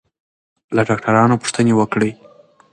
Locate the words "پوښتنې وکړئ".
1.41-2.11